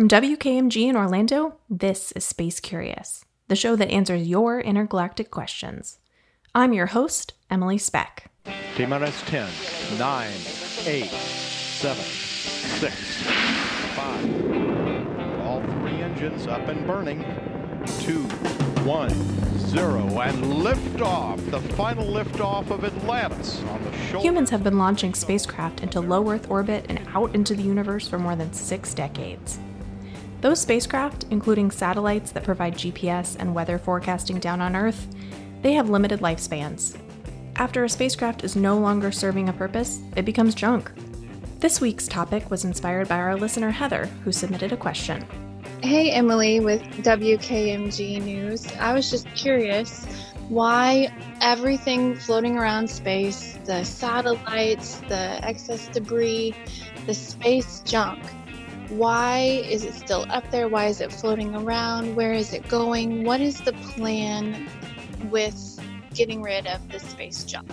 [0.00, 5.98] From WKMG in Orlando, this is Space Curious, the show that answers your intergalactic questions.
[6.54, 8.30] I'm your host, Emilee Speck.
[8.76, 9.46] T-minus 10,
[9.98, 10.30] 9,
[10.86, 12.94] 8, 7, 6,
[13.94, 15.40] 5.
[15.42, 17.22] All three engines up and burning.
[17.98, 19.10] 2, 1,
[19.58, 20.20] 0.
[20.22, 24.26] And liftoff, the final liftoff of Atlantis on the shoulder.
[24.26, 28.18] Humans have been launching spacecraft into low Earth orbit and out into the universe for
[28.18, 29.58] more than six decades.
[30.40, 35.06] Those spacecraft, including satellites that provide GPS and weather forecasting down on Earth,
[35.60, 36.96] they have limited lifespans.
[37.56, 40.90] After a spacecraft is no longer serving a purpose, it becomes junk.
[41.58, 45.26] This week's topic was inspired by our listener Heather, who submitted a question.
[45.82, 48.66] Hey, Emilee with WKMG News.
[48.78, 50.06] I was just curious
[50.48, 56.54] why everything floating around space, the satellites, the excess debris,
[57.04, 58.20] the space junk,
[58.90, 60.68] why is it still up there?
[60.68, 62.16] Why is it floating around?
[62.16, 63.24] Where is it going?
[63.24, 64.68] What is the plan
[65.30, 65.80] with
[66.12, 67.70] getting rid of the space junk?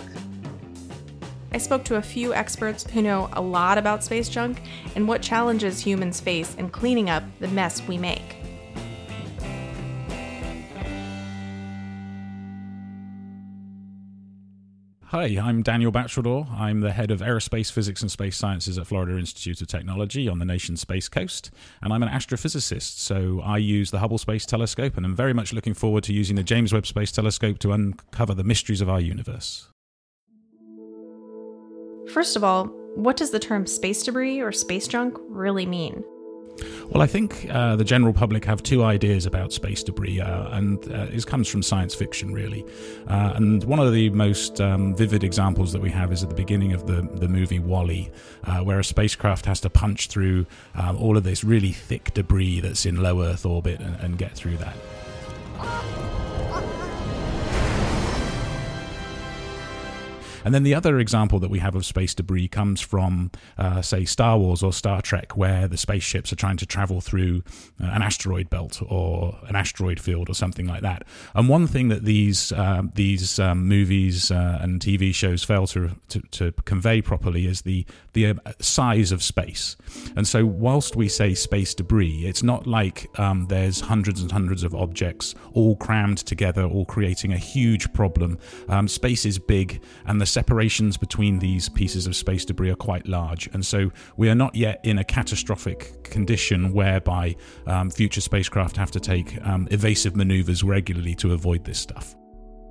[1.50, 4.60] I spoke to a few experts who know a lot about space junk
[4.94, 8.27] and what challenges humans face in cleaning up the mess we make.
[15.10, 16.50] Hi, I'm Daniel Batcheldor.
[16.52, 20.38] I'm the head of aerospace physics and space sciences at Florida Institute of Technology on
[20.38, 22.98] the nation's space coast, and I'm an astrophysicist.
[22.98, 26.36] So I use the Hubble Space Telescope, and I'm very much looking forward to using
[26.36, 29.68] the James Webb Space Telescope to uncover the mysteries of our universe.
[32.12, 36.04] First of all, what does the term space debris or space junk really mean?
[36.90, 40.78] Well, I think uh, the general public have two ideas about space debris, uh, and
[40.90, 42.64] uh, it comes from science fiction, really.
[43.06, 46.34] Uh, and one of the most um, vivid examples that we have is at the
[46.34, 48.10] beginning of the, the movie WALL-E,
[48.44, 52.60] uh, where a spacecraft has to punch through um, all of this really thick debris
[52.60, 55.97] that's in low Earth orbit and, and get through that.
[60.48, 64.06] And then the other example that we have of space debris comes from, uh, say,
[64.06, 67.42] Star Wars or Star Trek, where the spaceships are trying to travel through
[67.78, 71.04] uh, an asteroid belt or an asteroid field or something like that.
[71.34, 75.90] And one thing that these uh, these um, movies uh, and TV shows fail to,
[76.08, 79.76] to, to convey properly is the the uh, size of space.
[80.16, 84.62] And so, whilst we say space debris, it's not like um, there's hundreds and hundreds
[84.62, 88.38] of objects all crammed together, all creating a huge problem.
[88.70, 93.08] Um, space is big, and the separations between these pieces of space debris are quite
[93.08, 97.34] large, and so we are not yet in a catastrophic condition whereby
[97.66, 102.14] um, future spacecraft have to take um, evasive maneuvers regularly to avoid this stuff.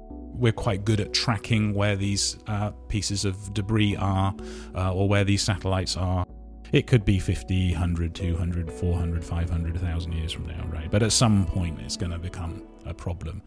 [0.09, 4.33] We're quite good at tracking where these uh, pieces of debris are
[4.73, 6.25] uh, or where these satellites are.
[6.71, 10.89] It could be 50, 100, 200, 400, 500, 1,000 years from now, right?
[10.89, 13.41] But at some point, it's going to become a problem.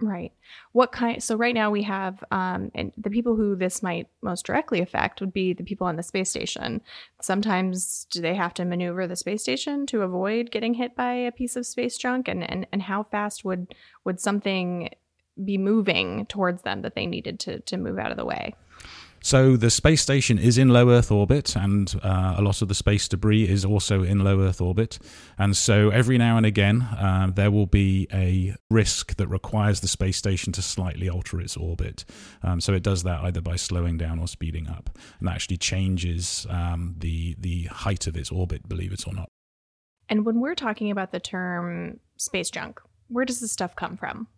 [0.00, 0.32] Right.
[0.72, 1.22] What kind?
[1.22, 5.20] So right now we have, um, and the people who this might most directly affect
[5.20, 6.80] would be the people on the space station.
[7.20, 11.32] Sometimes do they have to maneuver the space station to avoid getting hit by a
[11.32, 12.28] piece of space junk?
[12.28, 13.74] And and and how fast would
[14.04, 14.90] would something
[15.44, 18.54] be moving towards them that they needed to to move out of the way?
[19.22, 22.74] So the space station is in low Earth orbit, and uh, a lot of the
[22.74, 24.98] space debris is also in low Earth orbit.
[25.38, 29.88] And so every now and again, uh, there will be a risk that requires the
[29.88, 32.04] space station to slightly alter its orbit.
[32.42, 35.58] Um, so it does that either by slowing down or speeding up, and that actually
[35.58, 39.28] changes um, the the height of its orbit, believe it or not.
[40.08, 44.28] And when we're talking about the term space junk, where does this stuff come from?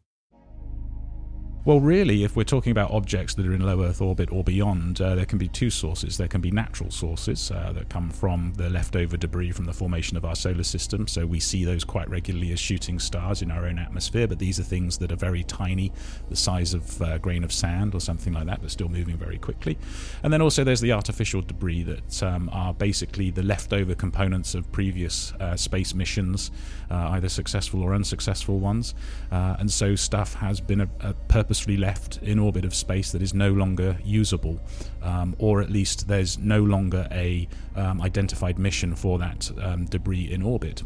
[1.65, 5.01] Well, really, if we're talking about objects that are in low Earth orbit or beyond,
[5.01, 6.17] uh, there can be two sources.
[6.17, 10.17] There can be natural sources uh, that come from the leftover debris from the formation
[10.17, 11.07] of our solar system.
[11.07, 14.59] So we see those quite regularly as shooting stars in our own atmosphere, but these
[14.59, 15.93] are things that are very tiny,
[16.29, 19.39] the size of a grain of sand or something like that, but still moving very
[19.39, 19.79] quickly.
[20.25, 24.73] And then also there's the artificial debris that um, are basically the leftover components of
[24.73, 26.51] previous uh, space missions,
[26.91, 28.97] uh, either successful or unsuccessful ones.
[29.31, 33.13] Uh, and so stuff has been a, a purpose purposefully left in orbit of space
[33.13, 34.59] that is no longer usable,
[35.03, 37.47] um, or at least there's no longer a
[37.77, 40.83] um, identified mission for that um, debris in orbit.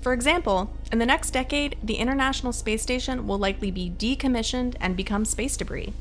[0.00, 4.96] For example, in the next decade, the International Space Station will likely be decommissioned and
[4.96, 5.92] become space debris.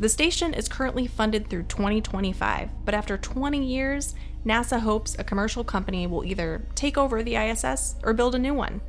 [0.00, 5.62] The station is currently funded through 2025, but after 20 years, NASA hopes a commercial
[5.62, 8.80] company will either take over the ISS or build a new one.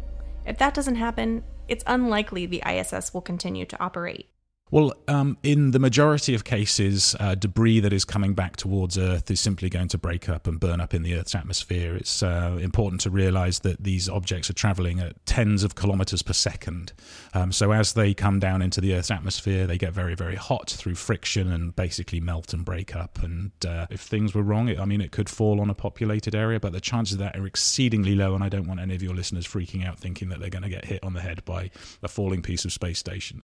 [0.48, 4.33] If that doesn't happen, it's unlikely the ISS will continue to operate.
[4.74, 9.30] Well, um, in the majority of cases, uh, debris that is coming back towards Earth
[9.30, 11.96] is simply going to break up and burn up in the Earth's atmosphere.
[11.96, 16.34] It's uh, important to realize that these objects are traveling at tens of kilometers per
[16.34, 16.92] second.
[17.36, 20.72] Um, so as they come down into the Earth's atmosphere, they get very, very hot
[20.72, 23.22] through friction and basically melt and break up.
[23.22, 26.34] And uh, if things were wrong, it, I mean, it could fall on a populated
[26.34, 28.34] area, but the chances of that are exceedingly low.
[28.34, 30.70] And I don't want any of your listeners freaking out thinking that they're going to
[30.70, 31.70] get hit on the head by
[32.02, 33.44] a falling piece of space station.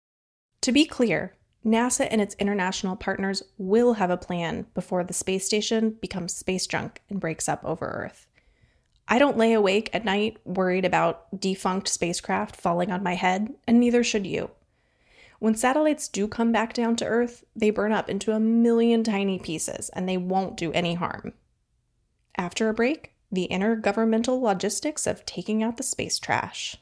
[0.62, 1.34] To be clear,
[1.66, 6.66] NASA and its international partners will have a plan before the space station becomes space
[6.66, 8.28] junk and breaks up over Earth.
[9.08, 13.80] I don't lay awake at night worried about defunct spacecraft falling on my head, and
[13.80, 14.52] neither should you.
[15.40, 19.38] When satellites do come back down to Earth, they burn up into a million tiny
[19.40, 21.34] pieces and they won't do any harm.
[22.36, 26.78] After a break, the intergovernmental logistics of taking out the space trash.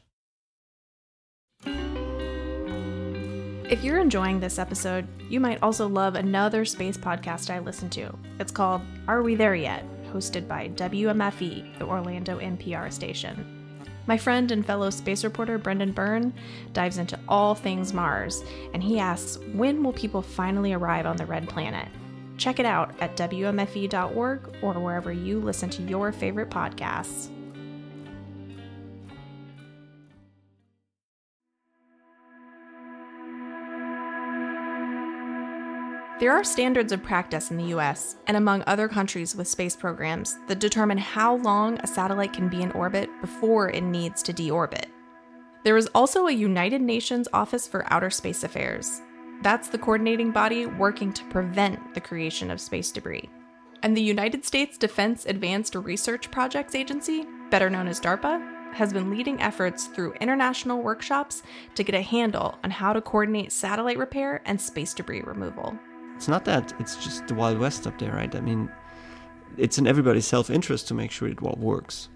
[3.68, 8.16] If you're enjoying this episode, you might also love another space podcast I listen to.
[8.38, 9.84] It's called Are We There Yet?
[10.12, 13.80] hosted by WMFE, the Orlando NPR station.
[14.06, 16.32] My friend and fellow space reporter Brendan Byrne
[16.74, 21.26] dives into all things Mars, and he asks when will people finally arrive on the
[21.26, 21.88] red planet?
[22.36, 27.35] Check it out at WMFE.org or wherever you listen to your favorite podcasts.
[36.18, 40.38] There are standards of practice in the US and among other countries with space programs
[40.48, 44.86] that determine how long a satellite can be in orbit before it needs to deorbit.
[45.62, 49.02] There is also a United Nations Office for Outer Space Affairs.
[49.42, 53.28] That's the coordinating body working to prevent the creation of space debris.
[53.82, 59.10] And the United States Defense Advanced Research Projects Agency, better known as DARPA, has been
[59.10, 61.42] leading efforts through international workshops
[61.74, 65.78] to get a handle on how to coordinate satellite repair and space debris removal.
[66.16, 68.34] It's not that, it's just the Wild West up there, right?
[68.34, 68.70] I mean,
[69.56, 72.08] it's in everybody's self interest to make sure it all works.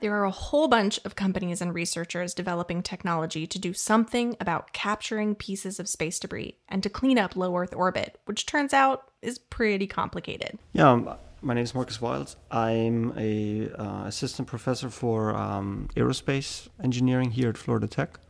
[0.00, 4.74] There are a whole bunch of companies and researchers developing technology to do something about
[4.74, 9.10] capturing pieces of space debris and to clean up low Earth orbit, which turns out
[9.22, 10.58] is pretty complicated.
[10.74, 12.36] Yeah, um, my name is Markus Wilds.
[12.50, 18.20] I'm a uh, assistant professor for um, aerospace engineering here at Florida Tech.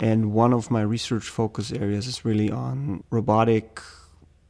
[0.00, 3.80] And one of my research focus areas is really on robotic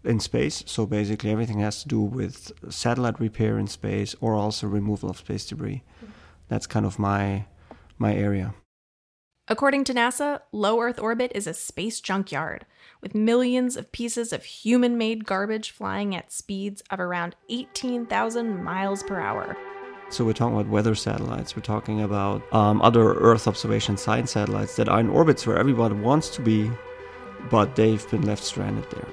[0.05, 0.63] in space.
[0.67, 5.19] So basically, everything has to do with satellite repair in space or also removal of
[5.19, 5.83] space debris.
[6.49, 7.47] That's kind of my
[7.99, 8.55] my area.
[9.51, 12.67] According to NASA, low Earth orbit is a space junkyard
[13.01, 19.03] with millions of pieces of human made garbage flying at speeds of around 18,000 miles
[19.03, 19.57] per hour.
[20.11, 21.55] So we're talking about weather satellites.
[21.55, 26.03] We're talking about um, other Earth observation science satellites that are in orbits where everyone
[26.03, 26.71] wants to be,
[27.51, 29.07] but they've been left stranded there.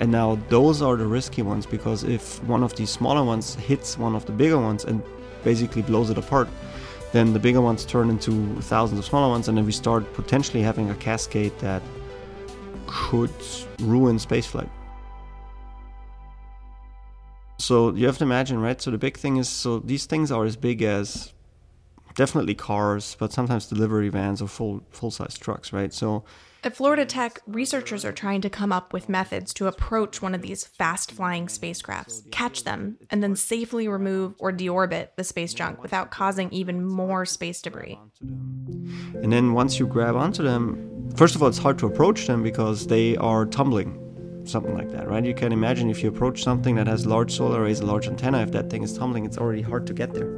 [0.00, 3.96] And now those are the risky ones because if one of these smaller ones hits
[3.98, 5.02] one of the bigger ones and
[5.44, 6.48] basically blows it apart,
[7.12, 10.62] then the bigger ones turn into thousands of smaller ones, and then we start potentially
[10.62, 11.82] having a cascade that
[12.86, 13.30] could
[13.80, 14.70] ruin spaceflight.
[17.60, 18.80] So you have to imagine, right?
[18.80, 21.32] So the big thing is, so these things are as big as
[22.14, 25.92] definitely cars, but sometimes delivery vans or full full size trucks, right?
[25.92, 26.24] So
[26.62, 30.42] at Florida Tech, researchers are trying to come up with methods to approach one of
[30.42, 35.82] these fast flying spacecrafts, catch them, and then safely remove or deorbit the space junk
[35.82, 37.98] without causing even more space debris.
[38.20, 42.42] And then once you grab onto them, first of all, it's hard to approach them
[42.42, 44.09] because they are tumbling
[44.44, 45.24] something like that, right?
[45.24, 48.42] You can imagine if you approach something that has large solar arrays, a large antenna,
[48.42, 50.30] if that thing is tumbling, it's already hard to get there.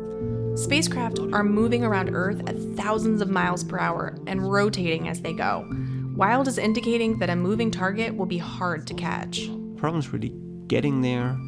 [0.57, 5.33] Spacecraft are moving around Earth at thousands of miles per hour and rotating as they
[5.33, 5.67] go.
[6.15, 9.47] Wilde is indicating that a moving target will be hard to catch.
[9.47, 10.35] The problem is really
[10.67, 11.39] getting there,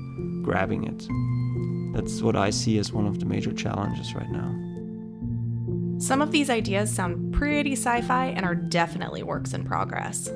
[0.43, 1.07] grabbing it.
[1.95, 4.51] That's what I see as one of the major challenges right now.
[5.99, 10.31] Some of these ideas sound pretty sci fi and are definitely works in progress.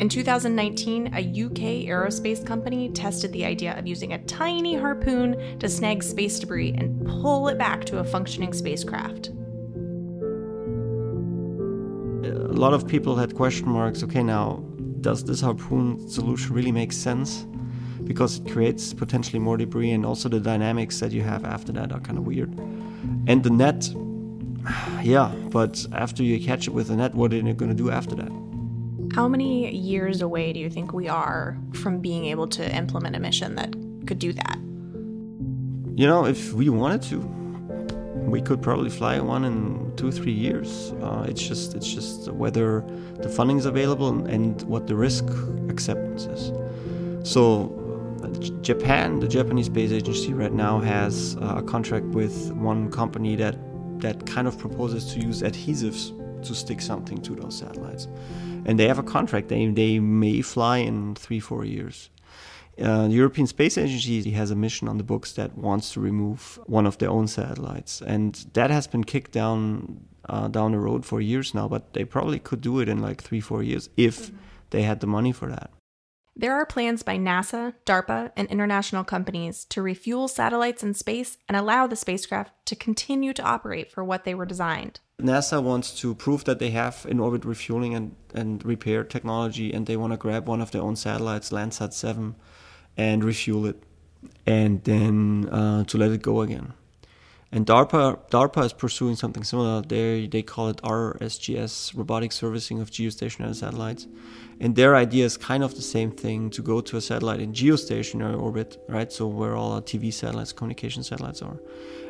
[0.00, 5.68] In 2019, a UK aerospace company tested the idea of using a tiny harpoon to
[5.68, 9.28] snag space debris and pull it back to a functioning spacecraft.
[12.24, 14.64] A lot of people had question marks okay, now,
[15.02, 17.46] does this harpoon solution really make sense?
[18.04, 21.92] Because it creates potentially more debris, and also the dynamics that you have after that
[21.92, 22.58] are kind of weird.
[23.26, 23.92] And the net,
[25.02, 27.90] yeah, but after you catch it with the net, what are you going to do
[27.90, 28.49] after that?
[29.14, 33.20] How many years away do you think we are from being able to implement a
[33.20, 33.72] mission that
[34.06, 34.56] could do that?
[35.96, 37.18] You know, if we wanted to,
[38.30, 40.92] we could probably fly one in two three years.
[41.02, 42.84] Uh, it's just it's just whether
[43.16, 45.24] the funding is available and what the risk
[45.68, 46.52] acceptance is.
[47.28, 47.76] So.
[48.60, 53.56] Japan, the Japanese space agency, right now has uh, a contract with one company that
[54.00, 56.12] that kind of proposes to use adhesives
[56.42, 58.08] to stick something to those satellites,
[58.66, 59.48] and they have a contract.
[59.48, 62.10] They they may fly in three four years.
[62.80, 66.58] Uh, the European Space Agency has a mission on the books that wants to remove
[66.66, 71.04] one of their own satellites, and that has been kicked down uh, down the road
[71.04, 71.68] for years now.
[71.68, 74.30] But they probably could do it in like three, four years if
[74.70, 75.70] they had the money for that.
[76.36, 81.56] There are plans by NASA, DARPA, and international companies to refuel satellites in space and
[81.56, 85.00] allow the spacecraft to continue to operate for what they were designed.
[85.22, 89.86] NASA wants to prove that they have in orbit refueling and, and repair technology, and
[89.86, 92.34] they want to grab one of their own satellites, Landsat 7,
[92.96, 93.82] and refuel it,
[94.46, 96.74] and then uh, to let it go again.
[97.52, 99.82] And DARPA DARPA is pursuing something similar.
[99.82, 104.06] They they call it RSGS, robotic servicing of geostationary satellites,
[104.60, 107.52] and their idea is kind of the same thing: to go to a satellite in
[107.52, 109.10] geostationary orbit, right?
[109.10, 111.58] So where all our TV satellites, communication satellites are,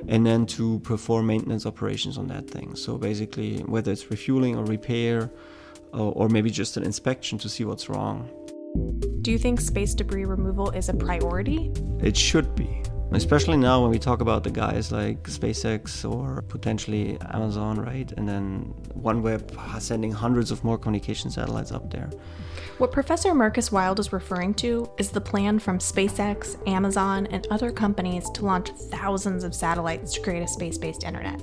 [0.09, 2.77] and then to perform maintenance operations on that thing.
[2.77, 5.31] So basically, whether it's refueling or repair,
[5.95, 8.29] or, or maybe just an inspection to see what's wrong.
[9.23, 11.73] Do you think space debris removal is a priority?
[11.99, 12.83] It should be.
[13.13, 18.11] Especially now when we talk about the guys like SpaceX or potentially Amazon, right?
[18.13, 22.11] And then OneWeb sending hundreds of more communication satellites up there.
[22.79, 27.73] What Professor Markus Wilde is referring to is the plan from SpaceX, Amazon, and other
[27.73, 31.43] companies to launch thousands of satellites to create a space based internet.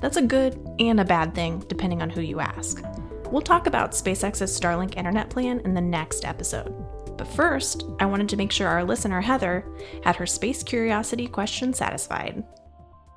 [0.00, 2.82] That's a good and a bad thing, depending on who you ask.
[3.30, 6.83] We'll talk about SpaceX's Starlink internet plan in the next episode.
[7.16, 9.64] But first, I wanted to make sure our listener, Heather,
[10.02, 12.42] had her space curiosity question satisfied.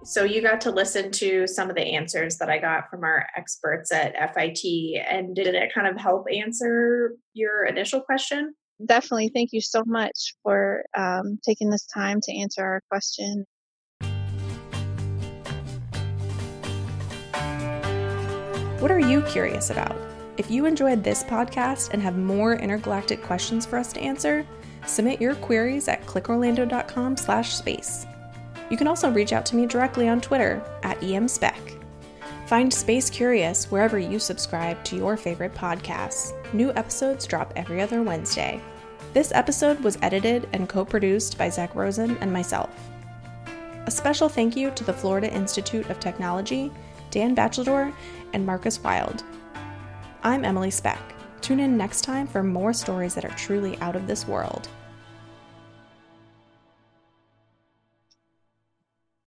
[0.04, 3.27] So, you got to listen to some of the answers that I got from our
[3.36, 8.54] experts at FIT, and did it kind of help answer your initial question?
[8.86, 9.32] Definitely.
[9.34, 13.46] Thank you so much for um, taking this time to answer our question.
[18.80, 19.98] What are you curious about?
[20.38, 24.46] If you enjoyed this podcast and have more intergalactic questions for us to answer,
[24.86, 28.06] submit your queries at clickorlando.com slash space.
[28.70, 31.84] You can also reach out to me directly on Twitter at emspec.
[32.46, 36.34] Find Space Curious wherever you subscribe to your favorite podcasts.
[36.53, 38.62] New episodes drop every other Wednesday.
[39.13, 42.70] This episode was edited and co-produced by Zach Rosen and myself.
[43.88, 46.72] A special thank you to the Florida Institute of Technology,
[47.10, 47.91] Dan Batcheldor,
[48.34, 49.24] and Markus Wilde
[50.24, 51.00] I'm Emilee Speck.
[51.42, 54.68] Tune in next time for more stories that are truly out of this world.